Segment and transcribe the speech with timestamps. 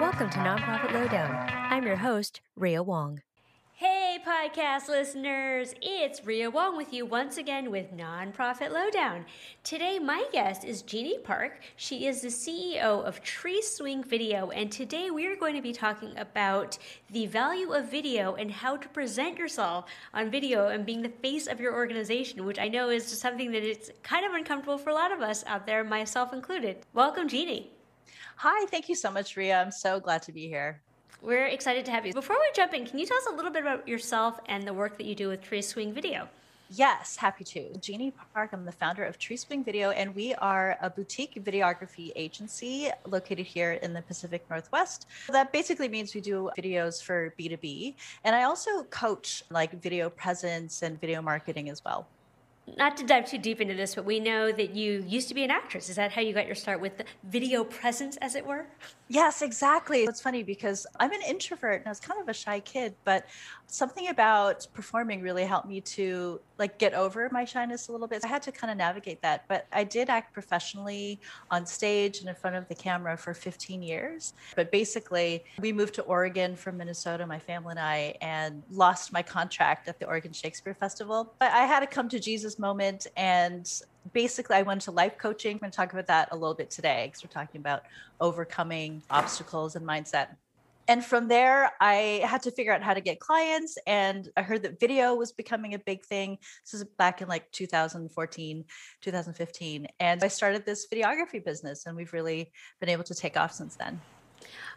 [0.00, 1.48] Welcome to Nonprofit Lowdown.
[1.70, 3.20] I'm your host, Ria Wong.
[4.30, 9.26] Podcast listeners, it's Ria Wong with you once again with Nonprofit Lowdown.
[9.64, 11.58] Today, my guest is Jeannie Park.
[11.74, 15.72] She is the CEO of Tree Swing Video, and today we are going to be
[15.72, 16.78] talking about
[17.10, 21.48] the value of video and how to present yourself on video and being the face
[21.48, 24.94] of your organization, which I know is something that it's kind of uncomfortable for a
[24.94, 26.86] lot of us out there, myself included.
[26.94, 27.72] Welcome, Jeannie.
[28.36, 29.60] Hi, thank you so much, Ria.
[29.60, 30.82] I'm so glad to be here.
[31.22, 32.14] We're excited to have you.
[32.14, 34.72] Before we jump in, can you tell us a little bit about yourself and the
[34.72, 36.30] work that you do with Tree Swing Video?
[36.70, 37.76] Yes, happy to.
[37.78, 42.10] Jeannie Park, I'm the founder of Tree Swing Video, and we are a boutique videography
[42.16, 45.08] agency located here in the Pacific Northwest.
[45.28, 47.96] That basically means we do videos for B2B.
[48.24, 52.06] And I also coach like video presence and video marketing as well
[52.76, 55.44] not to dive too deep into this, but we know that you used to be
[55.44, 55.88] an actress.
[55.88, 58.66] Is that how you got your start with the video presence, as it were?
[59.08, 60.04] Yes, exactly.
[60.04, 63.26] It's funny because I'm an introvert and I was kind of a shy kid, but
[63.66, 68.24] something about performing really helped me to like get over my shyness a little bit.
[68.24, 72.28] I had to kind of navigate that, but I did act professionally on stage and
[72.28, 74.34] in front of the camera for 15 years.
[74.54, 79.22] But basically, we moved to Oregon from Minnesota, my family and I, and lost my
[79.22, 81.34] contract at the Oregon Shakespeare Festival.
[81.40, 85.52] But I had to come to Jesus moment and basically I went to life coaching.
[85.52, 87.82] I'm going to talk about that a little bit today because we're talking about
[88.20, 90.28] overcoming obstacles and mindset.
[90.88, 93.78] And from there, I had to figure out how to get clients.
[93.86, 96.36] And I heard that video was becoming a big thing.
[96.64, 98.64] This is back in like 2014,
[99.00, 99.86] 2015.
[100.00, 102.50] And I started this videography business, and we've really
[102.80, 104.00] been able to take off since then.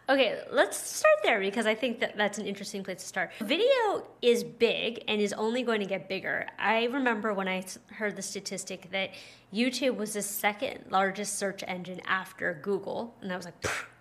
[0.06, 3.30] Okay, let's start there because I think that that's an interesting place to start.
[3.40, 6.46] Video is big and is only going to get bigger.
[6.58, 9.10] I remember when I heard the statistic that
[9.52, 13.54] YouTube was the second largest search engine after Google, and I was like,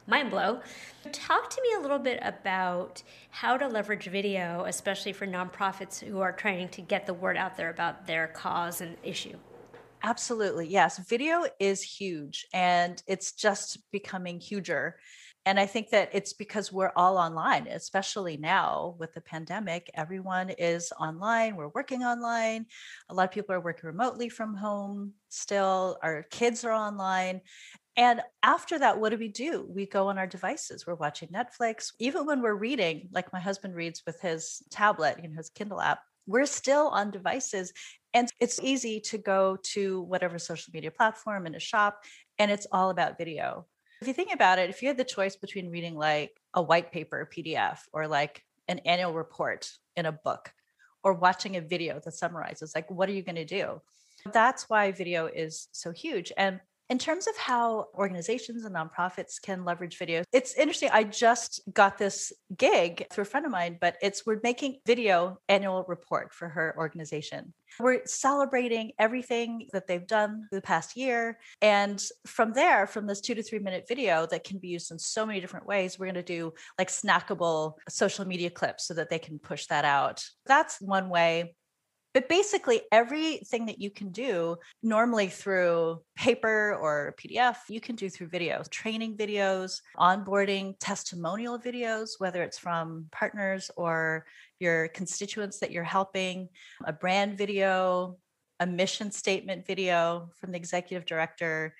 [0.05, 0.59] mind blow.
[1.13, 6.19] Talk to me a little bit about how to leverage video, especially for nonprofits who
[6.19, 9.37] are trying to get the word out there about their cause and issue.
[10.03, 10.67] Absolutely.
[10.67, 10.97] Yes.
[11.07, 14.97] Video is huge and it's just becoming huger.
[15.45, 19.91] And I think that it's because we're all online, especially now with the pandemic.
[19.93, 21.57] Everyone is online.
[21.57, 22.65] We're working online.
[23.09, 25.97] A lot of people are working remotely from home still.
[26.01, 27.41] Our kids are online.
[27.97, 29.67] And after that, what do we do?
[29.69, 30.87] We go on our devices.
[30.87, 31.91] We're watching Netflix.
[31.99, 35.81] Even when we're reading, like my husband reads with his tablet, you know, his Kindle
[35.81, 37.73] app, we're still on devices.
[38.13, 42.01] And it's easy to go to whatever social media platform in a shop,
[42.39, 43.65] and it's all about video.
[44.03, 46.91] If you think about it, if you had the choice between reading like a white
[46.91, 50.51] paper PDF or like an annual report in a book
[51.05, 53.81] or watching a video that summarizes, like, what are you going to do?
[54.33, 56.33] That's why video is so huge.
[56.35, 56.59] And
[56.89, 60.89] in terms of how organizations and nonprofits can leverage video, it's interesting.
[60.91, 65.39] I just got this gig through a friend of mine, but it's we're making video
[65.47, 67.53] annual report for her organization.
[67.79, 71.39] We're celebrating everything that they've done the past year.
[71.61, 74.99] And from there, from this two to three minute video that can be used in
[74.99, 79.09] so many different ways, we're going to do like snackable social media clips so that
[79.09, 80.23] they can push that out.
[80.45, 81.55] That's one way.
[82.13, 88.07] But basically, everything that you can do normally through paper or PDF, you can do
[88.07, 94.25] through videos, training videos, onboarding, testimonial videos, whether it's from partners or
[94.59, 96.49] your constituents that you're helping,
[96.85, 98.17] a brand video,
[98.59, 101.75] a mission statement video from the executive director,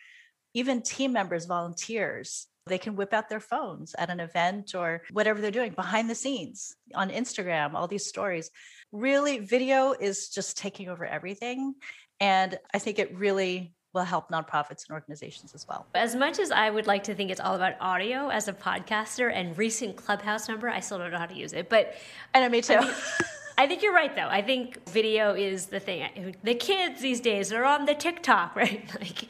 [0.56, 2.48] even team members, volunteers.
[2.66, 6.16] They can whip out their phones at an event or whatever they're doing behind the
[6.16, 8.52] scenes on Instagram, all these stories
[8.94, 11.74] really video is just taking over everything.
[12.20, 15.88] And I think it really will help nonprofits and organizations as well.
[15.94, 19.32] As much as I would like to think it's all about audio as a podcaster
[19.32, 21.70] and recent Clubhouse member, I still don't know how to use it.
[21.70, 21.96] But
[22.34, 22.76] I know me too.
[22.76, 22.94] I mean,
[23.58, 24.28] I think you're right, though.
[24.28, 26.36] I think video is the thing.
[26.44, 28.90] The kids these days are on the TikTok, right?
[29.00, 29.24] Like,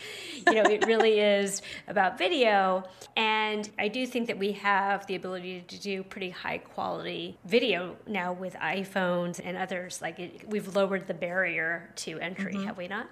[0.47, 2.83] you know, it really is about video.
[3.17, 7.95] And I do think that we have the ability to do pretty high quality video
[8.07, 10.01] now with iPhones and others.
[10.01, 12.65] Like, it, we've lowered the barrier to entry, mm-hmm.
[12.65, 13.09] have we not?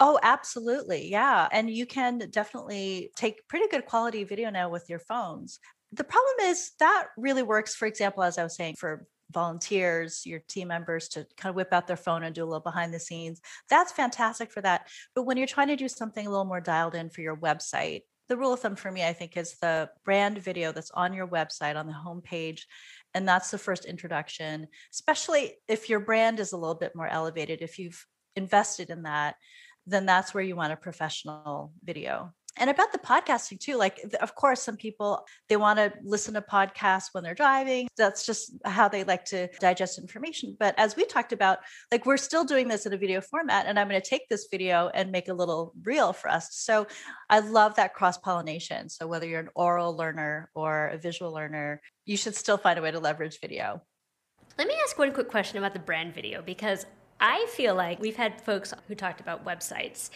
[0.00, 1.10] Oh, absolutely.
[1.10, 1.48] Yeah.
[1.52, 5.58] And you can definitely take pretty good quality video now with your phones.
[5.92, 10.40] The problem is that really works, for example, as I was saying, for volunteers, your
[10.40, 13.00] team members to kind of whip out their phone and do a little behind the
[13.00, 13.40] scenes.
[13.68, 14.88] That's fantastic for that.
[15.14, 18.02] But when you're trying to do something a little more dialed in for your website,
[18.28, 21.26] the rule of thumb for me, I think, is the brand video that's on your
[21.26, 22.62] website on the homepage.
[23.14, 27.62] And that's the first introduction, especially if your brand is a little bit more elevated,
[27.62, 29.36] if you've invested in that
[29.88, 34.34] then that's where you want a professional video and about the podcasting too like of
[34.34, 37.88] course some people they want to listen to podcasts when they're driving.
[37.96, 41.58] That's just how they like to digest information but as we talked about
[41.92, 44.48] like we're still doing this in a video format and i'm going to take this
[44.50, 46.48] video and make a little reel for us.
[46.52, 46.86] So
[47.30, 51.80] i love that cross pollination so whether you're an oral learner or a visual learner
[52.04, 53.82] you should still find a way to leverage video.
[54.56, 56.86] Let me ask one quick question about the brand video because
[57.20, 60.10] I feel like we've had folks who talked about websites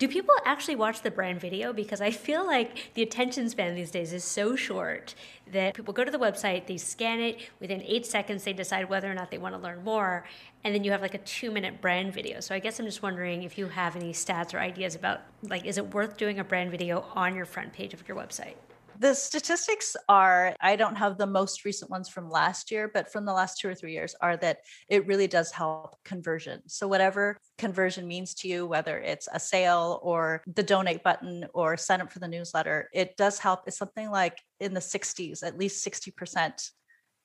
[0.00, 1.74] do people actually watch the brand video?
[1.74, 5.14] Because I feel like the attention span these days is so short
[5.52, 9.10] that people go to the website, they scan it, within eight seconds, they decide whether
[9.10, 10.24] or not they want to learn more,
[10.64, 12.40] and then you have like a two minute brand video.
[12.40, 15.66] So I guess I'm just wondering if you have any stats or ideas about like,
[15.66, 18.54] is it worth doing a brand video on your front page of your website?
[19.00, 23.24] The statistics are, I don't have the most recent ones from last year, but from
[23.24, 24.58] the last two or three years, are that
[24.90, 26.60] it really does help conversion.
[26.66, 31.78] So, whatever conversion means to you, whether it's a sale or the donate button or
[31.78, 33.60] sign up for the newsletter, it does help.
[33.66, 36.70] It's something like in the 60s, at least 60%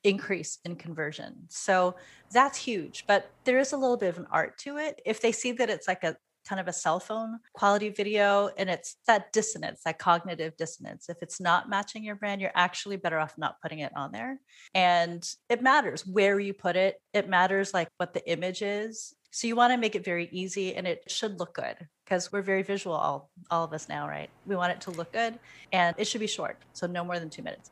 [0.05, 1.35] increase in conversion.
[1.49, 1.95] So
[2.31, 5.01] that's huge, but there is a little bit of an art to it.
[5.05, 6.15] If they see that it's like a
[6.47, 11.09] kind of a cell phone quality video and it's that dissonance that cognitive dissonance.
[11.09, 14.39] If it's not matching your brand you're actually better off not putting it on there.
[14.73, 17.01] And it matters where you put it.
[17.13, 19.13] It matters like what the image is.
[19.31, 21.75] So you want to make it very easy and it should look good
[22.05, 24.29] because we're very visual all, all of us now right?
[24.45, 25.37] We want it to look good
[25.73, 27.71] and it should be short so no more than two minutes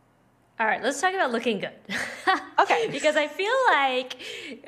[0.59, 1.73] all right, let's talk about looking good.
[2.59, 2.88] okay.
[2.91, 4.17] because I feel like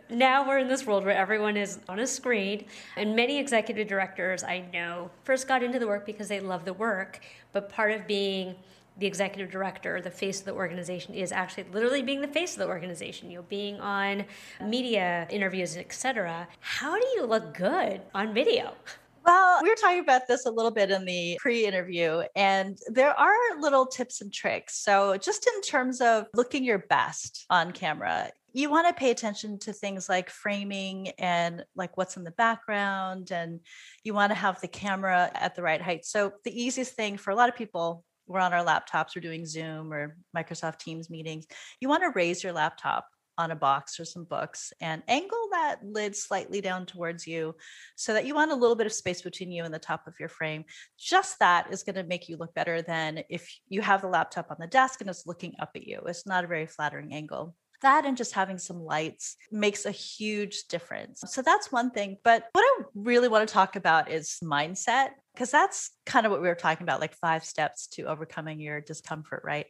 [0.09, 2.65] now we're in this world where everyone is on a screen,
[2.97, 6.73] and many executive directors I know first got into the work because they love the
[6.73, 7.19] work,
[7.53, 8.55] but part of being
[8.97, 12.59] the executive director, the face of the organization, is actually literally being the face of
[12.59, 13.29] the organization.
[13.29, 14.25] You know, being on
[14.61, 16.47] media interviews, etc.
[16.61, 18.73] How do you look good on video?
[19.25, 23.19] Well, we were talking about this a little bit in the pre interview, and there
[23.19, 24.77] are little tips and tricks.
[24.77, 29.57] So, just in terms of looking your best on camera, you want to pay attention
[29.59, 33.61] to things like framing and like what's in the background, and
[34.03, 36.05] you want to have the camera at the right height.
[36.05, 39.47] So, the easiest thing for a lot of people, we're on our laptops, we're doing
[39.47, 41.47] Zoom or Microsoft Teams meetings.
[41.79, 45.77] You want to raise your laptop on a box or some books and angle that
[45.83, 47.55] lid slightly down towards you
[47.95, 50.13] so that you want a little bit of space between you and the top of
[50.19, 50.65] your frame.
[50.97, 54.51] Just that is going to make you look better than if you have the laptop
[54.51, 56.01] on the desk and it's looking up at you.
[56.05, 57.55] It's not a very flattering angle
[57.85, 61.23] that and just having some lights makes a huge difference.
[61.27, 62.17] So that's one thing.
[62.23, 66.41] But what I really want to talk about is mindset, because that's kind of what
[66.41, 69.67] we were talking about like five steps to overcoming your discomfort, right?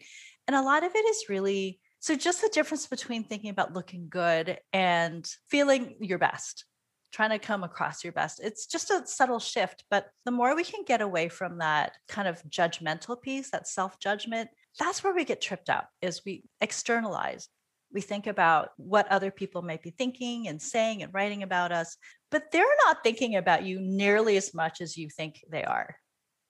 [0.47, 4.07] And a lot of it is really so, just the difference between thinking about looking
[4.09, 6.65] good and feeling your best,
[7.11, 8.39] trying to come across your best.
[8.43, 9.83] It's just a subtle shift.
[9.89, 13.99] But the more we can get away from that kind of judgmental piece, that self
[13.99, 14.49] judgment,
[14.79, 17.47] that's where we get tripped up, is we externalize.
[17.93, 21.95] We think about what other people might be thinking and saying and writing about us,
[22.29, 25.95] but they're not thinking about you nearly as much as you think they are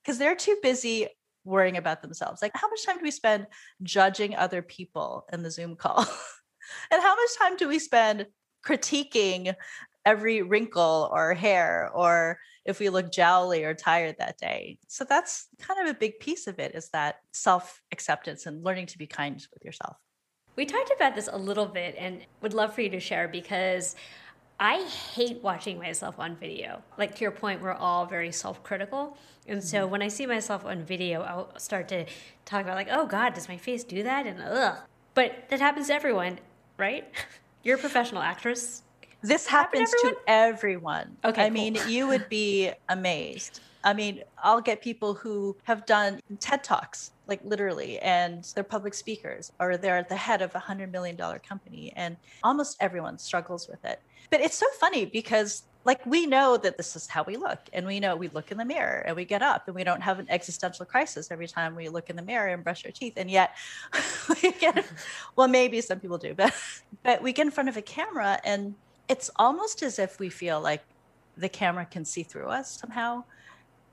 [0.06, 1.07] because they're too busy
[1.45, 2.42] worrying about themselves.
[2.42, 3.47] Like, how much time do we spend
[3.83, 6.00] judging other people in the Zoom call?
[6.92, 8.25] and how much time do we spend
[8.65, 9.56] critiquing
[10.06, 14.79] every wrinkle or hair or if we look jowly or tired that day?
[14.88, 18.88] So that's kind of a big piece of it is that self acceptance and learning
[18.88, 19.98] to be kind with yourself.
[20.55, 23.96] We talked about this a little bit and would love for you to share because
[24.59, 26.81] I hate watching myself on video.
[26.97, 29.17] Like to your point, we're all very self critical.
[29.47, 29.91] And so mm-hmm.
[29.91, 32.05] when I see myself on video, I'll start to
[32.45, 34.25] talk about, like, oh God, does my face do that?
[34.25, 34.77] And ugh.
[35.13, 36.39] But that happens to everyone,
[36.77, 37.05] right?
[37.63, 38.83] You're a professional actress.
[39.21, 40.15] This happens to everyone?
[40.15, 41.17] to everyone.
[41.25, 41.41] Okay.
[41.43, 41.53] I cool.
[41.53, 43.59] mean, you would be amazed.
[43.83, 48.94] I mean, I'll get people who have done TED Talks, like literally, and they're public
[48.94, 51.17] speakers or they're at the head of a $100 million
[51.48, 54.01] company, and almost everyone struggles with it.
[54.29, 57.86] But it's so funny because like we know that this is how we look and
[57.86, 60.17] we know we look in the mirror and we get up and we don't have
[60.17, 63.29] an existential crisis every time we look in the mirror and brush our teeth and
[63.29, 63.55] yet
[64.41, 64.84] we get
[65.36, 66.53] well maybe some people do but
[67.03, 68.74] but we get in front of a camera and
[69.08, 70.84] it's almost as if we feel like
[71.38, 73.24] the camera can see through us somehow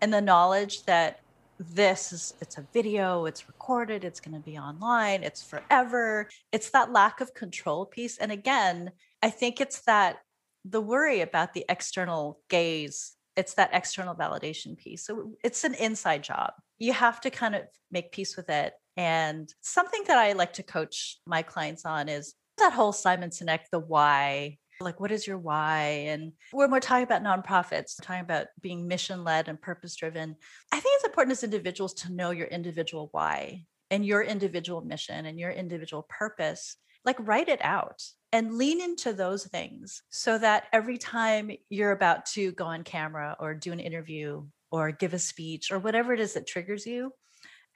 [0.01, 1.21] and the knowledge that
[1.59, 6.71] this is it's a video it's recorded it's going to be online it's forever it's
[6.71, 8.91] that lack of control piece and again
[9.23, 10.19] I think it's that
[10.65, 15.07] the worry about the external gaze, it's that external validation piece.
[15.07, 16.53] So it's an inside job.
[16.79, 18.75] You have to kind of make peace with it.
[18.97, 23.61] And something that I like to coach my clients on is that whole Simon Sinek,
[23.71, 24.59] the why.
[24.83, 26.05] Like what is your why?
[26.09, 30.37] And when we're talking about nonprofits, talking about being mission led and purpose driven,
[30.73, 35.27] I think it's important as individuals to know your individual why and your individual mission
[35.27, 36.77] and your individual purpose.
[37.05, 42.27] Like write it out and lean into those things so that every time you're about
[42.27, 46.21] to go on camera or do an interview or give a speech or whatever it
[46.21, 47.13] is that triggers you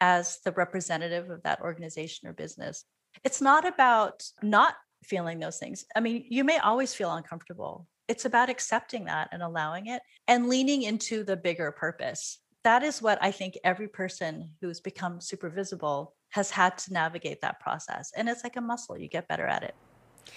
[0.00, 2.84] as the representative of that organization or business,
[3.25, 4.75] it's not about not
[5.06, 5.84] feeling those things.
[5.94, 7.86] I mean, you may always feel uncomfortable.
[8.08, 12.38] It's about accepting that and allowing it and leaning into the bigger purpose.
[12.64, 17.40] That is what I think every person who's become super visible has had to navigate
[17.40, 18.12] that process.
[18.16, 19.75] And it's like a muscle, you get better at it.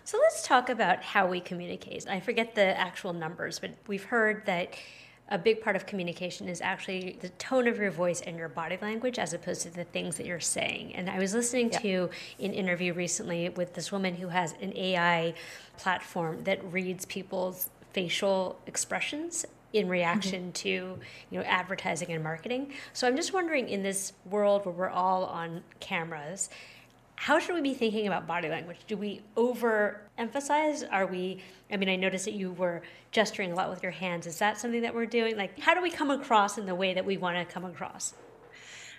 [0.04, 2.08] So let's talk about how we communicate.
[2.08, 4.76] I forget the actual numbers, but we've heard that
[5.30, 8.78] a big part of communication is actually the tone of your voice and your body
[8.82, 10.96] language as opposed to the things that you're saying.
[10.96, 11.80] And I was listening yeah.
[11.80, 12.10] to
[12.40, 15.36] an interview recently with this woman who has an AI
[15.78, 20.52] platform that reads people's facial expressions in reaction mm-hmm.
[20.52, 21.00] to you
[21.32, 22.74] know advertising and marketing.
[22.94, 26.50] So I'm just wondering in this world where we're all on cameras,
[27.20, 28.78] how should we be thinking about body language?
[28.88, 30.88] Do we overemphasize?
[30.90, 34.26] Are we, I mean, I noticed that you were gesturing a lot with your hands.
[34.26, 35.36] Is that something that we're doing?
[35.36, 38.14] Like, how do we come across in the way that we want to come across?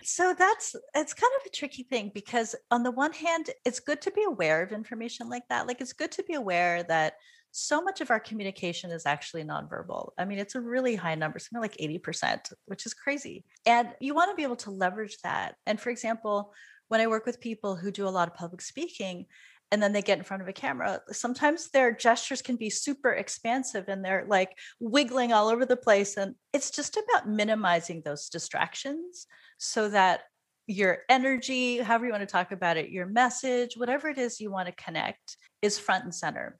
[0.02, 4.02] So that's it's kind of a tricky thing because on the one hand, it's good
[4.02, 5.66] to be aware of information like that.
[5.66, 7.14] Like it's good to be aware that
[7.52, 10.10] so much of our communication is actually nonverbal.
[10.18, 13.44] I mean, it's a really high number, something like 80%, which is crazy.
[13.64, 15.54] And you want to be able to leverage that.
[15.64, 16.52] And for example,
[16.90, 19.26] when I work with people who do a lot of public speaking
[19.70, 23.12] and then they get in front of a camera, sometimes their gestures can be super
[23.12, 26.16] expansive and they're like wiggling all over the place.
[26.16, 29.28] And it's just about minimizing those distractions
[29.58, 30.22] so that
[30.66, 34.50] your energy, however you want to talk about it, your message, whatever it is you
[34.50, 36.58] want to connect, is front and center.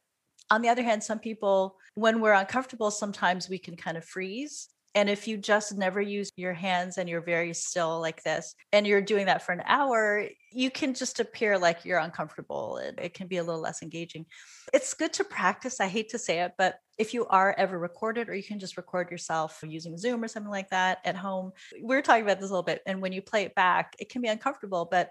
[0.49, 4.69] On the other hand, some people, when we're uncomfortable, sometimes we can kind of freeze
[4.95, 8.87] and if you just never use your hands and you're very still like this, and
[8.87, 13.15] you're doing that for an hour, you can just appear like you're uncomfortable and it
[13.15, 14.27] can be a little less engaging.
[14.75, 15.81] It's good to practice.
[15.81, 18.77] I hate to say it, but if you are ever recorded, or you can just
[18.77, 22.51] record yourself using Zoom or something like that at home, we are talking about this
[22.51, 22.83] a little bit.
[22.85, 25.11] And when you play it back, it can be uncomfortable, but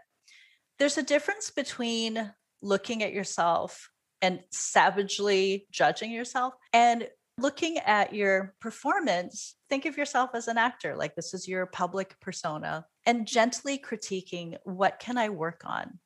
[0.77, 2.31] there's a difference between
[2.61, 3.89] looking at yourself
[4.21, 7.07] and savagely judging yourself and
[7.39, 12.19] looking at your performance, think of yourself as an actor, like this is your public
[12.19, 15.99] persona, and gently critiquing what can I work on?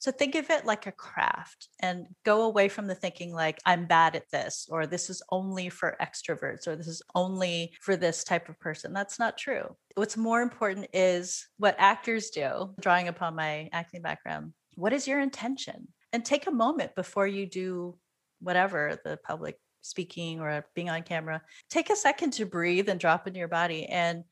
[0.00, 3.84] So think of it like a craft and go away from the thinking like I'm
[3.84, 8.24] bad at this or this is only for extroverts or this is only for this
[8.24, 8.94] type of person.
[8.94, 9.76] That's not true.
[9.96, 14.54] What's more important is what actors do, drawing upon my acting background.
[14.76, 15.88] What is your intention?
[16.14, 17.98] And take a moment before you do
[18.40, 23.26] whatever the public speaking or being on camera, take a second to breathe and drop
[23.26, 24.24] into your body and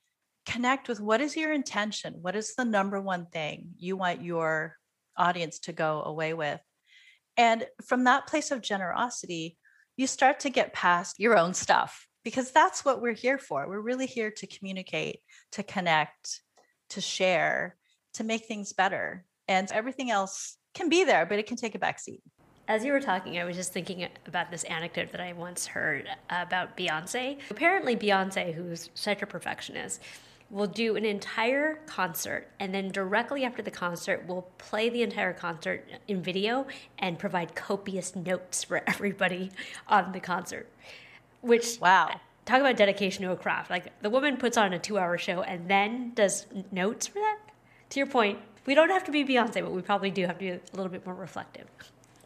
[0.46, 2.14] connect with what is your intention?
[2.20, 4.76] What is the number one thing you want your
[5.16, 6.60] audience to go away with?
[7.36, 9.58] And from that place of generosity,
[9.96, 13.68] you start to get past your own stuff because that's what we're here for.
[13.68, 15.20] We're really here to communicate,
[15.52, 16.40] to connect,
[16.90, 17.76] to share,
[18.14, 19.24] to make things better.
[19.46, 22.20] And everything else can be there, but it can take a backseat
[22.68, 26.06] as you were talking, I was just thinking about this anecdote that I once heard
[26.28, 27.38] about Beyonce.
[27.50, 30.02] Apparently, Beyonce, who's such a perfectionist,
[30.50, 35.32] will do an entire concert and then directly after the concert will play the entire
[35.32, 36.66] concert in video
[36.98, 39.50] and provide copious notes for everybody
[39.88, 40.66] on the concert
[41.42, 42.18] which wow.
[42.46, 43.70] talk about dedication to a craft.
[43.70, 47.38] Like the woman puts on a two hour show and then does notes for that?
[47.90, 50.44] To your point we don't have to be beyonce but we probably do have to
[50.44, 51.66] be a little bit more reflective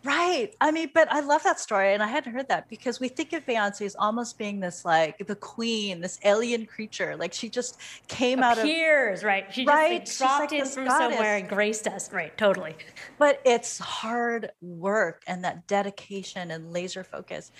[0.04, 0.52] Right.
[0.60, 1.94] I mean, but I love that story.
[1.94, 5.24] And I hadn't heard that because we think of Beyonce as almost being this like
[5.26, 7.14] the queen, this alien creature.
[7.16, 7.78] Like she just
[8.08, 9.54] came Appears, out of Appears, right.
[9.54, 10.04] She right?
[10.04, 11.14] just dropped like in from goddess.
[11.14, 12.12] somewhere and graced us.
[12.12, 12.74] Right, totally.
[13.18, 17.52] But it's hard work and that dedication and laser focus.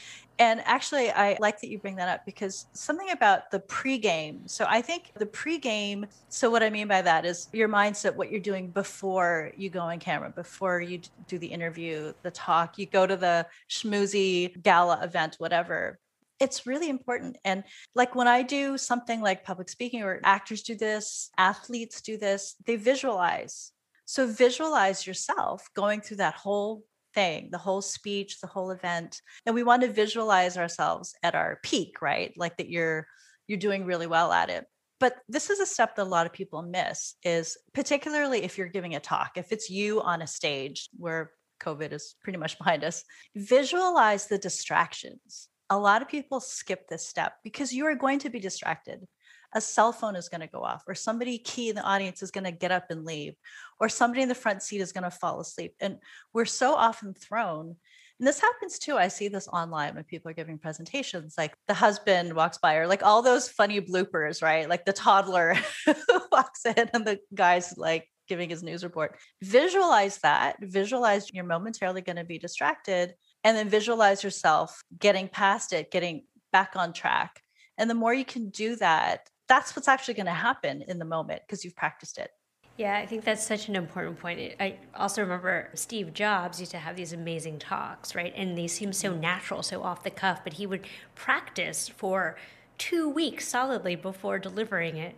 [0.43, 4.51] And actually, I like that you bring that up because something about the pregame.
[4.51, 6.09] So I think the pregame.
[6.31, 9.79] So what I mean by that is your mindset, what you're doing before you go
[9.79, 14.99] on camera, before you do the interview, the talk, you go to the schmoozy gala
[15.05, 16.01] event, whatever.
[16.41, 17.39] It's really important.
[17.45, 17.63] And
[17.95, 22.57] like when I do something like public speaking, or actors do this, athletes do this,
[22.67, 23.71] they visualize.
[24.07, 26.83] So visualize yourself going through that whole
[27.15, 29.21] thing, the whole speech, the whole event.
[29.47, 32.33] And we want to visualize ourselves at our peak, right?
[32.37, 33.07] Like that you're
[33.47, 34.67] you're doing really well at it.
[35.01, 38.69] But this is a step that a lot of people miss is particularly if you're
[38.69, 42.85] giving a talk, if it's you on a stage where COVID is pretty much behind
[42.85, 43.05] us.
[43.35, 45.49] Visualize the distractions.
[45.71, 49.07] A lot of people skip this step because you are going to be distracted.
[49.55, 52.31] A cell phone is going to go off, or somebody key in the audience is
[52.31, 53.35] going to get up and leave,
[53.81, 55.75] or somebody in the front seat is going to fall asleep.
[55.81, 55.99] And
[56.33, 57.77] we're so often thrown
[58.23, 58.97] and this happens too.
[58.97, 62.87] I see this online when people are giving presentations, like the husband walks by, or
[62.87, 64.69] like all those funny bloopers, right?
[64.69, 65.57] Like the toddler
[66.31, 69.19] walks in and the guy's like giving his news report.
[69.43, 75.73] Visualize that, visualize you're momentarily going to be distracted, and then visualize yourself getting past
[75.73, 77.41] it, getting back on track.
[77.77, 81.05] And the more you can do that, that's what's actually going to happen in the
[81.05, 82.31] moment because you've practiced it.
[82.79, 84.55] Yeah, I think that's such an important point.
[84.59, 88.33] I also remember Steve Jobs used to have these amazing talks, right?
[88.35, 92.37] And they seemed so natural, so off the cuff, but he would practice for
[92.79, 95.17] two weeks solidly before delivering it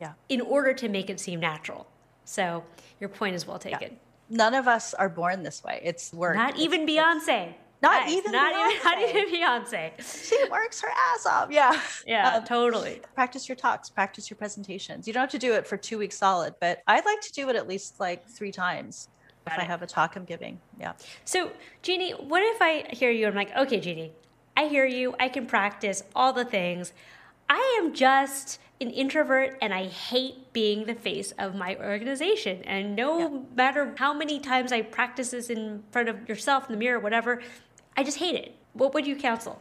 [0.00, 0.14] yeah.
[0.30, 1.86] in order to make it seem natural.
[2.24, 2.64] So
[3.00, 3.92] your point is well taken.
[3.92, 3.98] Yeah.
[4.30, 5.82] None of us are born this way.
[5.84, 6.36] It's work.
[6.36, 7.52] Not it's, even Beyonce.
[7.80, 8.12] Not nice.
[8.12, 8.70] even not Beyonce.
[8.70, 10.28] even not even Beyonce.
[10.28, 11.50] She works her ass off.
[11.50, 11.80] Yeah.
[12.06, 13.02] Yeah, um, totally.
[13.14, 15.06] Practice your talks, practice your presentations.
[15.06, 17.50] You don't have to do it for two weeks solid, but I'd like to do
[17.50, 19.08] it at least like three times
[19.44, 19.62] Got if it.
[19.62, 20.58] I have a talk I'm giving.
[20.80, 20.92] Yeah.
[21.24, 21.50] So
[21.82, 23.26] Jeannie, what if I hear you?
[23.26, 24.12] I'm like, okay, Jeannie,
[24.56, 25.14] I hear you.
[25.20, 26.92] I can practice all the things.
[27.48, 32.62] I am just an introvert and I hate being the face of my organization.
[32.64, 33.38] And no yeah.
[33.56, 37.40] matter how many times I practice this in front of yourself in the mirror, whatever,
[37.98, 38.54] I just hate it.
[38.74, 39.60] What would you counsel?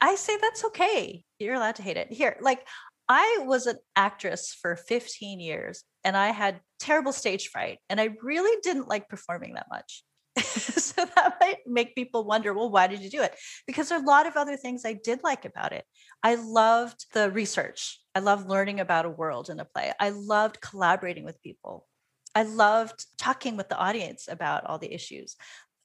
[0.00, 1.22] I say that's okay.
[1.38, 2.10] You're allowed to hate it.
[2.10, 2.66] Here, like
[3.10, 8.16] I was an actress for 15 years and I had terrible stage fright and I
[8.22, 10.02] really didn't like performing that much.
[10.42, 13.36] so that might make people wonder, well, why did you do it?
[13.66, 15.84] Because there are a lot of other things I did like about it.
[16.22, 18.00] I loved the research.
[18.14, 19.92] I loved learning about a world in a play.
[20.00, 21.86] I loved collaborating with people.
[22.34, 25.36] I loved talking with the audience about all the issues.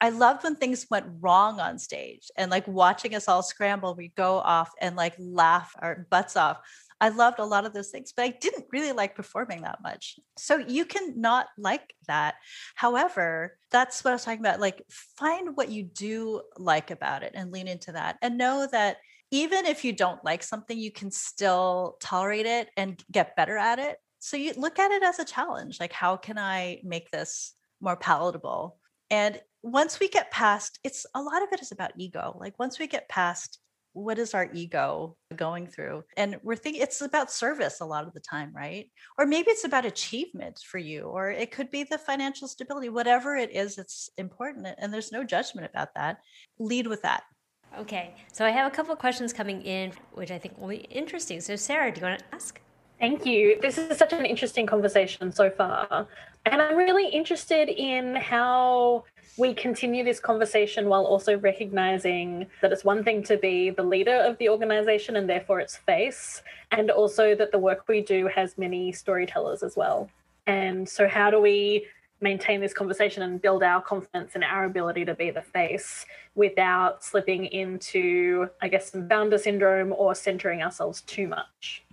[0.02, 4.14] I loved when things went wrong on stage and like watching us all scramble, we
[4.16, 6.60] go off and like laugh our butts off.
[7.02, 10.20] I loved a lot of those things, but I didn't really like performing that much.
[10.38, 12.36] So you can not like that.
[12.76, 14.60] However, that's what I was talking about.
[14.60, 18.98] Like, find what you do like about it and lean into that and know that
[19.32, 23.80] even if you don't like something, you can still tolerate it and get better at
[23.80, 23.98] it.
[24.20, 27.96] So you look at it as a challenge like, how can I make this more
[27.96, 28.78] palatable?
[29.10, 32.80] And once we get past it's a lot of it is about ego like once
[32.80, 33.60] we get past
[33.94, 38.14] what is our ego going through and we're thinking it's about service a lot of
[38.14, 41.98] the time right or maybe it's about achievement for you or it could be the
[41.98, 46.20] financial stability whatever it is it's important and there's no judgment about that
[46.60, 47.24] lead with that
[47.78, 50.78] okay so i have a couple of questions coming in which i think will be
[50.90, 52.62] interesting so sarah do you want to ask
[53.00, 53.58] Thank you.
[53.62, 56.06] This is such an interesting conversation so far.
[56.46, 59.06] And I'm really interested in how
[59.40, 64.16] we continue this conversation while also recognizing that it's one thing to be the leader
[64.16, 68.58] of the organization and therefore its face, and also that the work we do has
[68.58, 70.10] many storytellers as well.
[70.46, 71.88] And so, how do we
[72.22, 77.02] maintain this conversation and build our confidence in our ability to be the face without
[77.02, 81.84] slipping into, I guess, some founder syndrome or centering ourselves too much?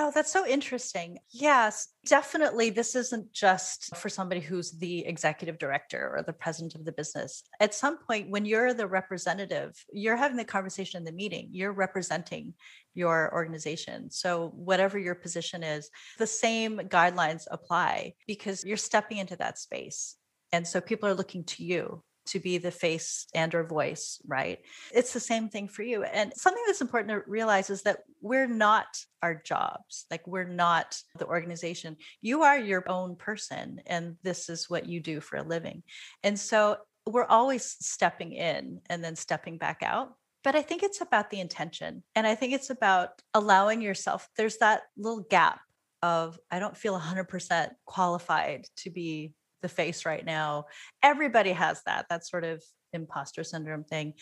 [0.00, 1.18] Oh, that's so interesting.
[1.32, 2.70] Yes, definitely.
[2.70, 7.42] This isn't just for somebody who's the executive director or the president of the business.
[7.58, 11.72] At some point, when you're the representative, you're having the conversation in the meeting, you're
[11.72, 12.54] representing
[12.94, 14.08] your organization.
[14.12, 20.14] So, whatever your position is, the same guidelines apply because you're stepping into that space.
[20.52, 24.60] And so people are looking to you to be the face and or voice right
[24.92, 28.46] it's the same thing for you and something that's important to realize is that we're
[28.46, 28.86] not
[29.22, 34.70] our jobs like we're not the organization you are your own person and this is
[34.70, 35.82] what you do for a living
[36.22, 40.14] and so we're always stepping in and then stepping back out
[40.44, 42.02] but I think it's about the intention.
[42.14, 45.60] And I think it's about allowing yourself, there's that little gap
[46.02, 50.66] of, I don't feel 100% qualified to be the face right now.
[51.02, 54.14] Everybody has that, that sort of imposter syndrome thing.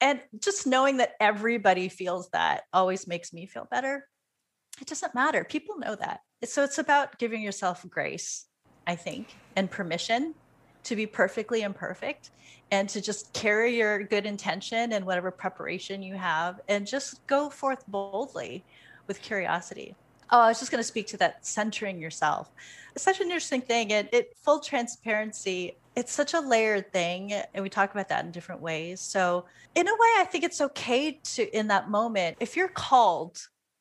[0.00, 4.06] And just knowing that everybody feels that always makes me feel better.
[4.80, 5.44] It doesn't matter.
[5.44, 6.20] People know that.
[6.44, 8.46] So it's about giving yourself grace,
[8.86, 10.34] I think, and permission
[10.82, 12.30] to be perfectly imperfect
[12.70, 17.48] and to just carry your good intention and whatever preparation you have and just go
[17.48, 18.64] forth boldly
[19.06, 19.94] with curiosity.
[20.30, 22.50] Oh, I was just going to speak to that centering yourself.
[22.94, 23.92] It's such an interesting thing.
[23.92, 27.32] And it full transparency, it's such a layered thing.
[27.32, 29.00] And we talk about that in different ways.
[29.00, 33.38] So, in a way, I think it's okay to, in that moment, if you're called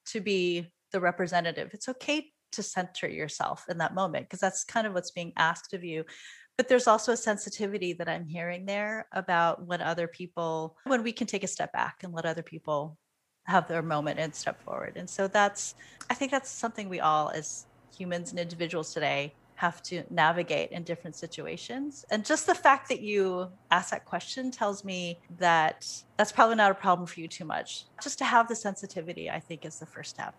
[0.07, 4.85] to be the representative, it's okay to center yourself in that moment because that's kind
[4.87, 6.05] of what's being asked of you.
[6.57, 11.11] but there's also a sensitivity that I'm hearing there about when other people, when we
[11.11, 12.97] can take a step back and let other people
[13.45, 14.93] have their moment and step forward.
[14.95, 15.75] And so that's,
[16.09, 20.83] I think that's something we all, as humans and individuals today, have to navigate in
[20.83, 22.05] different situations.
[22.09, 26.71] And just the fact that you ask that question tells me that that's probably not
[26.71, 27.85] a problem for you too much.
[28.01, 30.33] Just to have the sensitivity, I think, is the first step.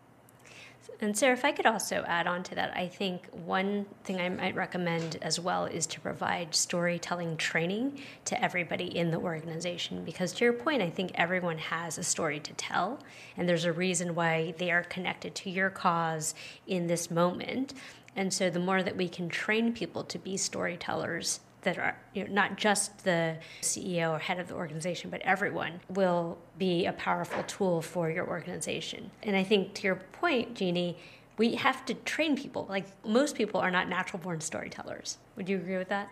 [1.01, 4.29] And Sarah, if I could also add on to that, I think one thing I
[4.29, 10.05] might recommend as well is to provide storytelling training to everybody in the organization.
[10.05, 13.01] Because to your point, I think everyone has a story to tell,
[13.37, 16.35] and there's a reason why they are connected to your cause
[16.66, 17.75] in this moment.
[18.16, 22.24] And so the more that we can train people to be storytellers, that are you
[22.24, 26.92] know, not just the CEO or head of the organization, but everyone will be a
[26.92, 29.11] powerful tool for your organization.
[29.22, 30.96] And I think to your point, Jeannie,
[31.37, 32.66] we have to train people.
[32.68, 35.18] Like most people are not natural born storytellers.
[35.37, 36.11] Would you agree with that?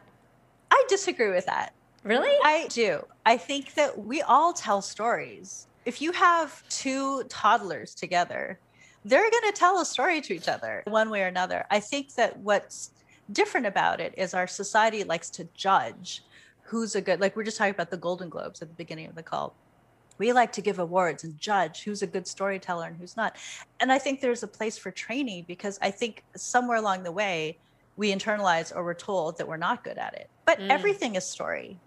[0.71, 1.73] I disagree with that.
[2.05, 2.37] Really?
[2.43, 3.07] I do.
[3.25, 5.69] I think that we all tell stories.
[5.85, 8.59] If you have two toddlers together,
[9.05, 11.65] they're going to tell a story to each other one way or another.
[11.71, 12.91] I think that what's
[13.31, 16.23] different about it is our society likes to judge
[16.63, 19.15] who's a good like we're just talking about the golden globes at the beginning of
[19.15, 19.55] the call.
[20.19, 23.37] We like to give awards and judge who's a good storyteller and who's not.
[23.81, 27.59] And i think there's a place for training because i think somewhere along the way
[27.97, 30.31] we internalize or we're told that we're not good at it.
[30.47, 30.71] But mm.
[30.71, 31.79] everything is story.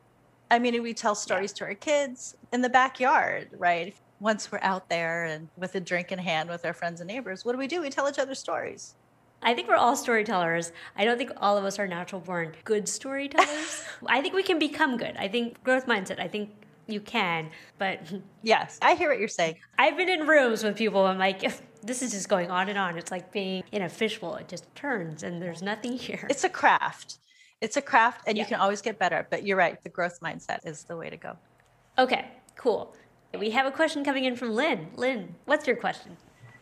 [0.52, 1.58] I mean we tell stories yeah.
[1.58, 3.95] to our kids in the backyard right?
[4.19, 7.43] Once we're out there and with a drink in hand with our friends and neighbors
[7.43, 7.82] what do we do?
[7.82, 8.95] We tell each other stories
[9.41, 10.71] I think we're all storytellers.
[10.95, 13.84] I don't think all of us are natural born good storytellers.
[14.08, 15.15] I think we can become good.
[15.17, 16.19] I think growth mindset.
[16.19, 16.50] I think
[16.88, 18.02] you can, but
[18.43, 19.56] yes, I hear what you're saying.
[19.78, 21.06] I've been in rooms with people.
[21.06, 21.41] I'm like,
[21.84, 22.98] this is just going on and on.
[22.98, 24.36] It's like being in a fishbowl.
[24.36, 26.26] It just turns, and there's nothing here.
[26.30, 27.19] It's a craft.
[27.62, 28.43] It's a craft, and yeah.
[28.43, 29.28] you can always get better.
[29.30, 29.82] But you're right.
[29.84, 31.38] The growth mindset is the way to go.
[31.98, 32.95] Okay, cool.
[33.38, 34.88] We have a question coming in from Lynn.
[34.95, 36.17] Lynn, what's your question?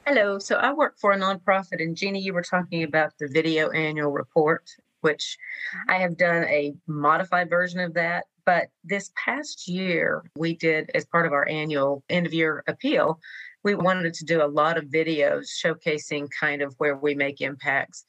[0.05, 0.37] Hello.
[0.37, 4.11] So I work for a nonprofit, and Jeannie, you were talking about the video annual
[4.11, 5.37] report, which
[5.73, 5.91] mm-hmm.
[5.91, 8.25] I have done a modified version of that.
[8.45, 13.21] But this past year, we did, as part of our annual end of year appeal,
[13.63, 18.03] we wanted to do a lot of videos showcasing kind of where we make impacts.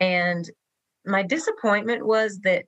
[0.00, 0.48] And
[1.04, 2.64] my disappointment was that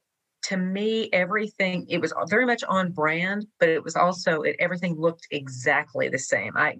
[0.47, 4.95] to me everything it was very much on brand but it was also it, everything
[4.95, 6.57] looked exactly the same.
[6.57, 6.77] I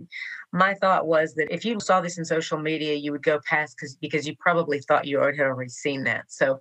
[0.53, 3.77] my thought was that if you saw this in social media you would go past
[3.77, 6.27] because because you probably thought you already had already seen that.
[6.29, 6.61] So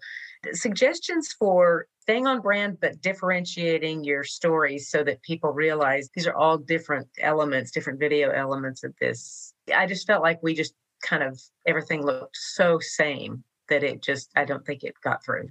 [0.54, 6.36] suggestions for staying on brand but differentiating your stories so that people realize these are
[6.36, 9.54] all different elements different video elements of this.
[9.76, 14.32] I just felt like we just kind of everything looked so same that it just
[14.36, 15.50] i don't think it got through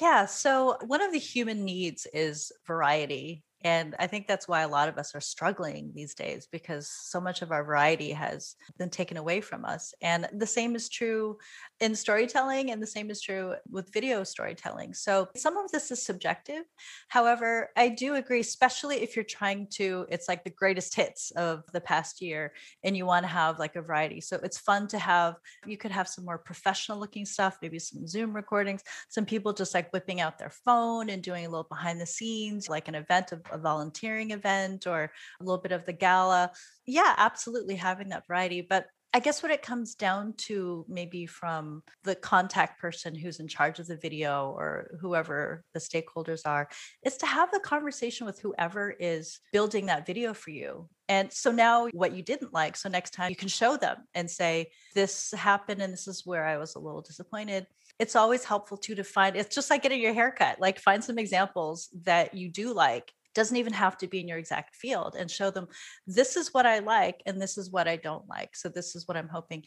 [0.00, 0.26] yeah.
[0.26, 3.42] So, one of the human needs is variety.
[3.64, 7.20] And I think that's why a lot of us are struggling these days because so
[7.20, 9.94] much of our variety has been taken away from us.
[10.02, 11.38] And the same is true
[11.80, 14.94] in storytelling, and the same is true with video storytelling.
[14.94, 16.64] So some of this is subjective.
[17.08, 21.64] However, I do agree, especially if you're trying to, it's like the greatest hits of
[21.72, 22.52] the past year
[22.84, 24.20] and you want to have like a variety.
[24.20, 28.06] So it's fun to have, you could have some more professional looking stuff, maybe some
[28.06, 32.00] Zoom recordings, some people just like whipping out their phone and doing a little behind
[32.00, 35.10] the scenes, like an event of a volunteering event or
[35.40, 36.52] a little bit of the gala.
[36.86, 38.60] Yeah, absolutely having that variety.
[38.60, 43.46] But I guess what it comes down to, maybe from the contact person who's in
[43.46, 46.70] charge of the video or whoever the stakeholders are,
[47.04, 50.88] is to have the conversation with whoever is building that video for you.
[51.10, 54.30] And so now what you didn't like, so next time you can show them and
[54.30, 57.66] say, this happened and this is where I was a little disappointed.
[57.98, 61.18] It's always helpful too to find, it's just like getting your haircut, like find some
[61.18, 65.30] examples that you do like doesn't even have to be in your exact field and
[65.30, 65.68] show them
[66.06, 68.54] this is what I like and this is what I don't like.
[68.56, 69.64] So this is what I'm hoping.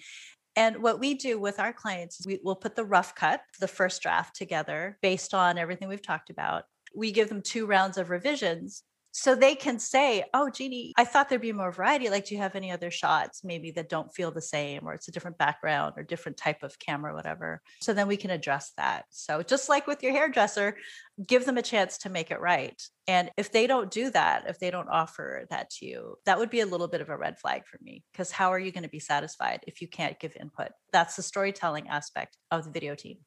[0.55, 3.67] And what we do with our clients is we will put the rough cut, the
[3.67, 6.63] first draft together based on everything we've talked about.
[6.95, 8.83] We give them two rounds of revisions
[9.17, 12.09] so they can say, Oh, Jeannie, I thought there'd be more variety.
[12.09, 15.07] Like, do you have any other shots maybe that don't feel the same, or it's
[15.07, 17.61] a different background or different type of camera, whatever?
[17.81, 19.05] So then we can address that.
[19.11, 20.75] So just like with your hairdresser,
[21.25, 22.81] give them a chance to make it right.
[23.07, 26.49] And if they don't do that, if they don't offer that to you, that would
[26.49, 28.03] be a little bit of a red flag for me.
[28.11, 30.71] Because how are you going to be satisfied if you can't give input?
[30.91, 33.19] That's the storytelling aspect of the video team.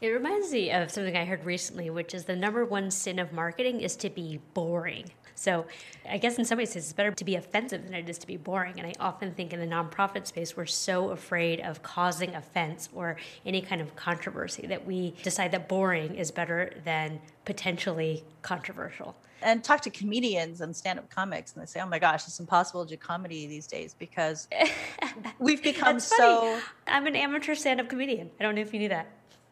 [0.00, 3.32] It reminds me of something I heard recently, which is the number one sin of
[3.32, 5.10] marketing is to be boring.
[5.34, 5.66] So
[6.08, 8.36] I guess in some ways it's better to be offensive than it is to be
[8.36, 8.74] boring.
[8.78, 13.16] And I often think in the nonprofit space, we're so afraid of causing offense or
[13.44, 19.14] any kind of controversy that we decide that boring is better than potentially controversial.
[19.42, 22.40] And talk to comedians and stand up comics, and they say, oh my gosh, it's
[22.40, 24.48] impossible to do comedy these days because
[25.38, 26.58] we've become so.
[26.86, 28.30] I'm an amateur stand up comedian.
[28.40, 29.06] I don't know if you knew that.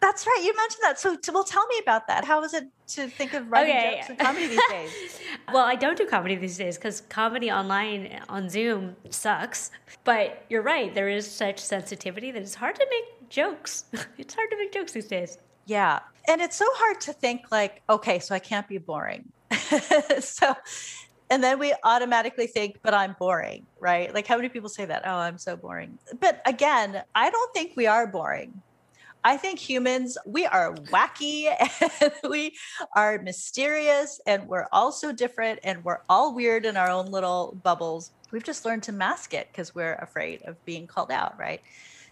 [0.05, 0.43] That's right.
[0.45, 1.01] You mentioned that.
[1.01, 2.27] So, well, tell me about that.
[2.27, 3.95] How is it to think of writing okay.
[3.97, 5.21] jokes and comedy these days?
[5.53, 9.71] well, I don't do comedy these days because comedy online on Zoom sucks.
[10.05, 10.95] But you're right.
[10.95, 13.87] There is such sensitivity that it's hard to make jokes.
[14.19, 15.39] it's hard to make jokes these days.
[15.65, 16.01] Yeah.
[16.29, 19.33] And it's so hard to think, like, okay, so I can't be boring.
[20.21, 20.55] so,
[21.31, 24.13] and then we automatically think, but I'm boring, right?
[24.13, 25.05] Like, how many people say that?
[25.07, 25.99] Oh, I'm so boring.
[26.21, 28.61] But again, I don't think we are boring.
[29.25, 31.47] I think humans, we are wacky
[32.03, 32.55] and we
[32.95, 37.59] are mysterious and we're all so different and we're all weird in our own little
[37.63, 38.13] bubbles.
[38.33, 41.63] We've just learned to mask it because we're afraid of being called out, right?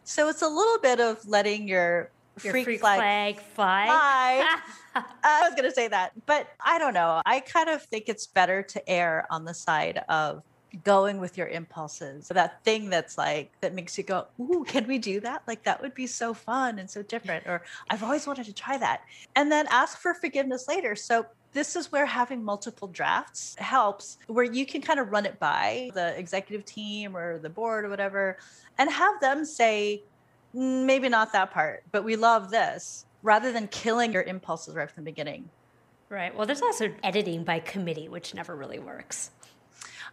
[0.05, 2.11] So it's a little bit of letting your,
[2.43, 3.87] your freak, freak flag, flag fly.
[3.87, 5.05] fly.
[5.23, 7.21] I was going to say that, but I don't know.
[7.27, 10.43] I kind of think it's better to err on the side of
[10.85, 14.99] going with your impulses that thing that's like that makes you go ooh can we
[14.99, 15.43] do that?
[15.47, 18.79] Like that would be so fun and so different or i've always wanted to try
[18.79, 19.03] that.
[19.37, 20.97] And then ask for forgiveness later.
[20.97, 25.39] So this is where having multiple drafts helps where you can kind of run it
[25.39, 28.39] by the executive team or the board or whatever
[28.79, 30.03] and have them say
[30.55, 34.91] mm, maybe not that part but we love this rather than killing your impulses right
[34.91, 35.49] from the beginning.
[36.09, 36.35] Right.
[36.35, 39.31] Well there's also editing by committee which never really works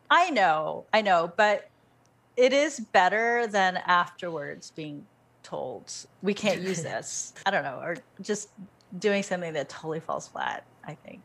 [0.09, 1.69] I know, I know, but
[2.35, 5.05] it is better than afterwards being
[5.43, 5.91] told
[6.21, 7.33] we can't use this.
[7.45, 8.49] I don't know, or just
[8.97, 11.21] doing something that totally falls flat, I think.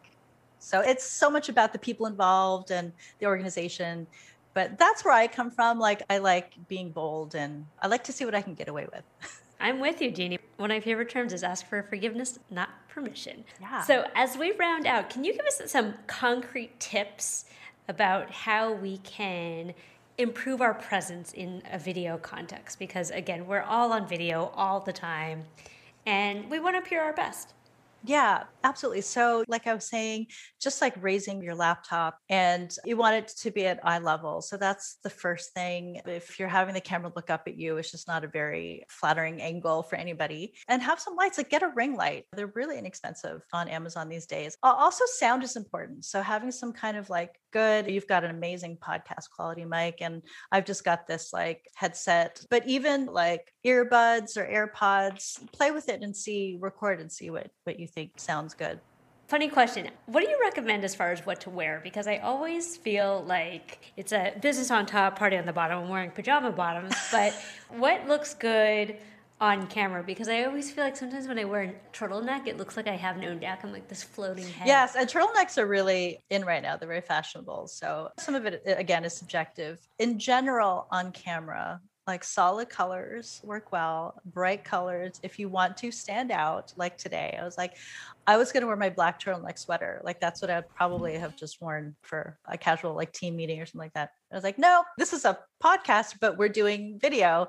[0.58, 4.06] So it's so much about the people involved and the organization.
[4.54, 5.78] But that's where I come from.
[5.78, 8.86] Like, I like being bold and I like to see what I can get away
[8.92, 9.02] with.
[9.60, 10.38] I'm with you, Jeannie.
[10.56, 13.44] One of my favorite terms is ask for forgiveness, not permission.
[13.60, 13.82] Yeah.
[13.82, 17.46] So, as we round out, can you give us some concrete tips
[17.88, 19.74] about how we can
[20.18, 24.92] improve our presence in a video context because again we're all on video all the
[24.92, 25.42] time
[26.06, 27.54] and we want to appear our best
[28.06, 29.00] yeah, absolutely.
[29.00, 30.26] So, like I was saying,
[30.60, 34.42] just like raising your laptop and you want it to be at eye level.
[34.42, 36.02] So, that's the first thing.
[36.04, 39.40] If you're having the camera look up at you, it's just not a very flattering
[39.40, 40.52] angle for anybody.
[40.68, 42.26] And have some lights, like get a ring light.
[42.34, 44.54] They're really inexpensive on Amazon these days.
[44.62, 46.04] Also, sound is important.
[46.04, 50.20] So, having some kind of like good, you've got an amazing podcast quality mic, and
[50.52, 56.02] I've just got this like headset, but even like earbuds or AirPods, play with it
[56.02, 58.80] and see, record and see what, what you think sounds good.
[59.28, 59.88] Funny question.
[60.06, 61.80] What do you recommend as far as what to wear?
[61.82, 65.84] Because I always feel like it's a business on top, party on the bottom.
[65.84, 67.32] I'm wearing pajama bottoms, but
[67.70, 68.98] what looks good
[69.40, 70.02] on camera?
[70.02, 72.96] Because I always feel like sometimes when I wear a turtleneck, it looks like I
[72.96, 73.60] have no neck.
[73.62, 74.66] I'm like this floating head.
[74.66, 76.76] Yes, and turtlenecks are really in right now.
[76.76, 77.68] They're very fashionable.
[77.68, 79.78] So some of it, uh, again, is subjective.
[79.98, 85.18] In general, on camera, like solid colors work well, bright colors.
[85.22, 87.76] If you want to stand out, like today, I was like,
[88.26, 90.00] I was going to wear my black turtleneck sweater.
[90.04, 93.66] Like that's what I'd probably have just worn for a casual like team meeting or
[93.66, 94.10] something like that.
[94.30, 97.48] I was like, no, this is a podcast, but we're doing video.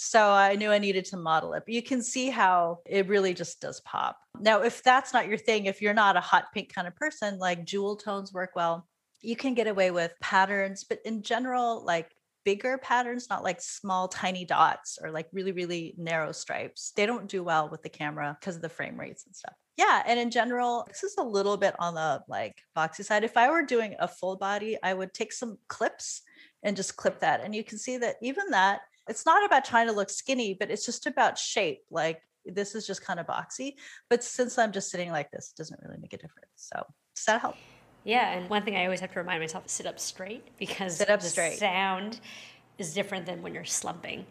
[0.00, 1.64] So I knew I needed to model it.
[1.66, 4.16] But you can see how it really just does pop.
[4.38, 7.36] Now, if that's not your thing, if you're not a hot pink kind of person,
[7.40, 8.86] like jewel tones work well.
[9.22, 12.12] You can get away with patterns, but in general, like
[12.44, 16.92] bigger patterns, not like small, tiny dots or like really, really narrow stripes.
[16.94, 19.54] They don't do well with the camera because of the frame rates and stuff.
[19.76, 20.04] Yeah.
[20.06, 23.24] And in general, this is a little bit on the like boxy side.
[23.24, 26.22] If I were doing a full body, I would take some clips
[26.62, 27.42] and just clip that.
[27.42, 30.70] And you can see that even that, it's not about trying to look skinny, but
[30.70, 31.80] it's just about shape.
[31.90, 33.74] Like this is just kind of boxy.
[34.08, 36.50] But since I'm just sitting like this, it doesn't really make a difference.
[36.56, 37.56] So does that help?
[38.04, 40.96] Yeah, and one thing I always have to remind myself is sit up straight because
[40.96, 41.58] sit up the straight.
[41.58, 42.20] sound
[42.78, 44.24] is different than when you're slumping.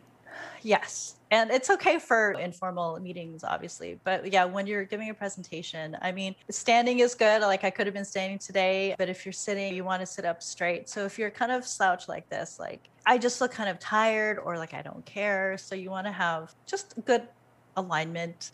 [0.62, 1.16] Yes.
[1.30, 2.40] And it's okay for oh.
[2.40, 4.00] informal meetings, obviously.
[4.04, 7.42] But yeah, when you're giving a presentation, I mean, standing is good.
[7.42, 10.26] Like I could have been standing today, but if you're sitting, you want to sit
[10.26, 10.90] up straight.
[10.90, 14.40] So if you're kind of slouched like this, like I just look kind of tired
[14.40, 15.58] or like I don't care.
[15.58, 17.28] So you want to have just good
[17.76, 18.52] alignment.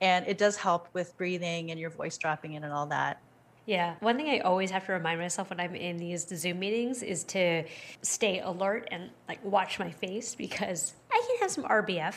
[0.00, 3.20] And it does help with breathing and your voice dropping in and all that.
[3.66, 3.94] Yeah.
[4.00, 7.24] One thing I always have to remind myself when I'm in these Zoom meetings is
[7.24, 7.64] to
[8.02, 12.14] stay alert and like watch my face because I can have some RBF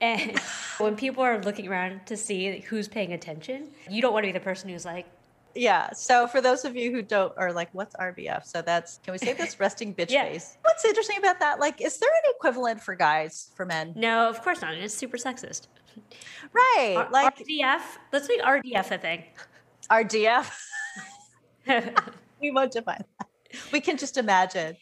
[0.00, 0.38] And
[0.78, 4.32] when people are looking around to see who's paying attention, you don't want to be
[4.32, 5.06] the person who's like,
[5.54, 5.90] yeah.
[5.92, 8.44] So for those of you who don't are like, what's RBF?
[8.46, 10.24] So that's can we say this resting bitch Yeah.
[10.24, 10.56] face?
[10.62, 11.60] What's interesting about that?
[11.60, 13.92] Like, is there an equivalent for guys for men?
[13.96, 14.74] no, of course not.
[14.74, 15.68] It's super sexist.
[16.52, 16.94] Right.
[16.96, 19.22] R- like RDF, let's make RDF a thing.
[19.90, 20.50] RDF.
[22.40, 23.28] we won't define that.
[23.72, 24.76] We can just imagine.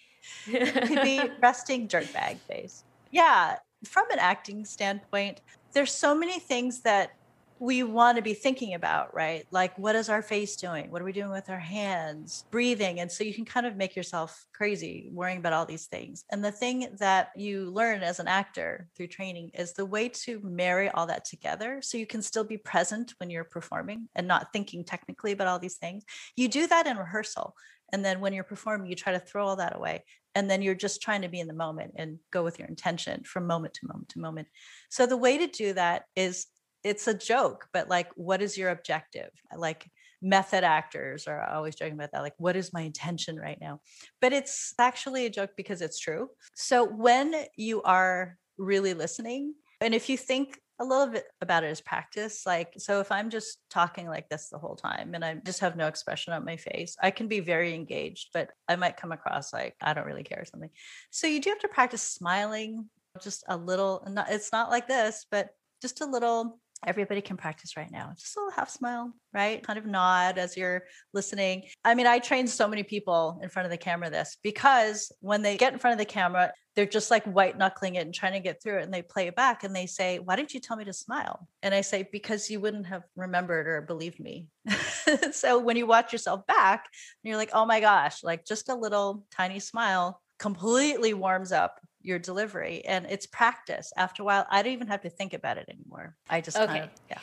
[0.47, 2.85] It could be resting dirtbag face.
[3.11, 3.57] Yeah.
[3.85, 5.41] From an acting standpoint,
[5.73, 7.13] there's so many things that
[7.61, 9.47] we want to be thinking about, right?
[9.51, 10.91] Like, what is our face doing?
[10.91, 12.45] What are we doing with our hands?
[12.51, 13.01] Breathing.
[13.01, 16.25] And so you can kind of make yourself crazy worrying about all these things.
[16.31, 20.41] And the thing that you learn as an actor through training is the way to
[20.43, 24.53] marry all that together so you can still be present when you're performing and not
[24.53, 26.05] thinking technically about all these things.
[26.37, 27.55] You do that in rehearsal.
[27.93, 30.05] And then when you're performing, you try to throw all that away.
[30.35, 33.25] And then you're just trying to be in the moment and go with your intention
[33.25, 34.47] from moment to moment to moment.
[34.89, 36.47] So the way to do that is
[36.85, 39.31] it's a joke, but like, what is your objective?
[39.57, 42.23] Like, method actors are always joking about that.
[42.23, 43.81] Like, what is my intention right now?
[44.21, 46.31] But it's actually a joke because it's true.
[46.55, 51.69] So when you are really listening, and if you think a little bit about it
[51.69, 55.35] as practice, like, so if I'm just talking like this the whole time and I
[55.45, 58.97] just have no expression on my face, I can be very engaged, but I might
[58.97, 60.71] come across like I don't really care or something.
[61.11, 62.89] So you do have to practice smiling
[63.23, 64.07] just a little.
[64.29, 68.13] It's not like this, but just a little everybody can practice right now.
[68.17, 69.63] Just a little half smile, right?
[69.63, 71.65] Kind of nod as you're listening.
[71.85, 75.43] I mean, I train so many people in front of the camera this because when
[75.43, 78.35] they get in front of the camera, they're just like white knuckling it and trying
[78.35, 78.85] to get through it.
[78.85, 81.49] And they play it back and they say, Why didn't you tell me to smile?
[81.63, 84.47] And I say, Because you wouldn't have remembered or believed me.
[85.33, 86.87] so when you watch yourself back,
[87.25, 92.19] you're like, Oh my gosh, like just a little tiny smile completely warms up your
[92.19, 95.69] delivery and it's practice after a while i don't even have to think about it
[95.69, 96.81] anymore i just kind Okay.
[96.81, 97.19] of yeah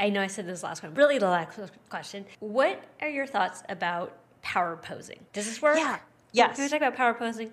[0.00, 0.94] I know I said this last one.
[0.94, 1.58] Really, the last
[1.90, 2.24] question.
[2.38, 5.26] What are your thoughts about power posing?
[5.32, 5.76] Does this work?
[5.76, 5.98] Yeah.
[6.30, 6.54] Yes.
[6.54, 7.52] Can we talk about power posing?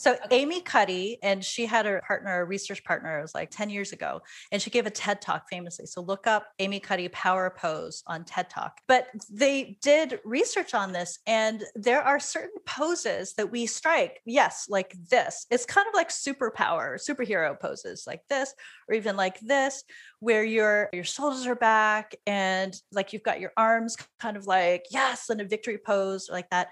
[0.00, 3.68] So amy cuddy and she had a partner a research partner it was like 10
[3.68, 5.84] years ago and she gave a ted talk famously.
[5.84, 8.80] So look up amy cuddy power pose on ted talk.
[8.88, 14.66] But they did research on this and there are certain poses that we strike yes
[14.70, 15.46] like this.
[15.50, 18.54] It's kind of like superpower superhero poses like this
[18.88, 19.84] or even like this
[20.20, 24.86] where your your shoulders are back and like you've got your arms kind of like
[24.90, 26.68] yes in a victory pose like that.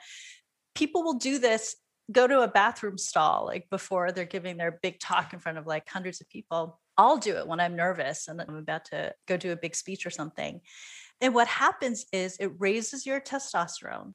[0.75, 1.77] People will do this
[2.11, 5.67] go to a bathroom stall like before they're giving their big talk in front of
[5.67, 9.37] like hundreds of people i'll do it when i'm nervous and i'm about to go
[9.37, 10.61] do a big speech or something.
[11.21, 14.15] And what happens is it raises your testosterone.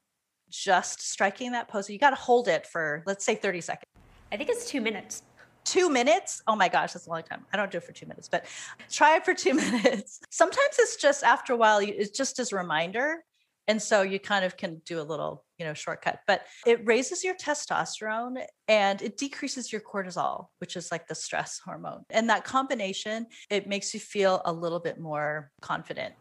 [0.50, 3.90] Just striking that pose you got to hold it for let's say 30 seconds.
[4.32, 5.24] I think it's two minutes.
[5.66, 6.42] two minutes?
[6.48, 7.46] Oh my gosh that's a long time.
[7.52, 8.46] I don't do it for two minutes but
[8.92, 10.20] try it for two minutes.
[10.30, 13.24] Sometimes it's just after a while you, it's just as a reminder
[13.67, 17.23] and so you kind of can do a little you know shortcut but it raises
[17.23, 22.43] your testosterone and it decreases your cortisol which is like the stress hormone and that
[22.43, 26.13] combination it makes you feel a little bit more confident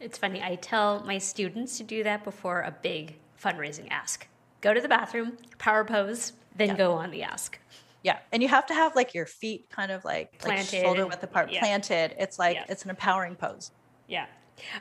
[0.00, 0.40] It's funny.
[0.42, 4.26] I tell my students to do that before a big fundraising ask.
[4.62, 6.76] Go to the bathroom, power pose, then Yeah.
[6.76, 7.58] go on the ask.
[8.02, 11.02] yeah and you have to have like your feet kind of like, like Planted shoulder
[11.02, 11.60] and- width apart yeah.
[11.60, 12.64] planted it's like Yeah.
[12.72, 13.70] it's an empowering pose
[14.08, 14.26] Yeah.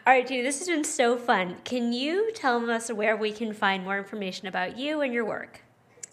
[0.05, 1.57] All right, Judy, this has been so fun.
[1.63, 5.61] Can you tell us where we can find more information about you and your work?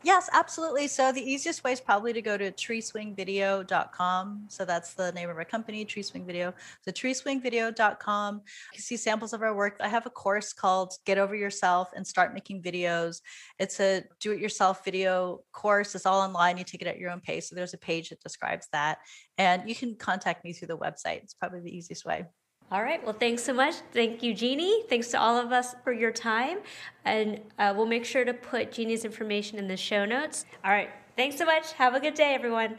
[0.03, 0.87] Yes, absolutely.
[0.87, 4.45] So the easiest way is probably to go to treeswingvideo.com.
[4.47, 6.55] So that's the name of our company, Treeswing Video.
[6.83, 8.35] So treeswingvideo.com.
[8.37, 8.41] You
[8.73, 9.79] can see samples of our work.
[9.81, 13.21] I have a course called Get Over Yourself and Start Making Videos.
[13.59, 15.97] It's a do-it-yourself video course.
[15.97, 16.57] It's all online.
[16.57, 17.49] You take it at your own pace.
[17.49, 18.99] So there's a page that describes that.
[19.39, 21.25] And you can contact me through the website.
[21.25, 22.27] It's probably the easiest way.
[22.73, 23.03] All right.
[23.05, 23.77] Well, thanks so much.
[23.93, 24.83] Thank you, Jeannie.
[24.89, 26.59] Thanks to all of us for your time.
[27.05, 30.45] And uh, we'll make sure to put Jeannie's information in the show notes.
[30.65, 30.91] All right.
[31.17, 31.73] Thanks so much.
[31.75, 32.77] Have a good day, everyone.